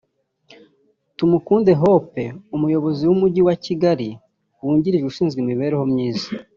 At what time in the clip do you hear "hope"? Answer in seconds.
1.81-2.23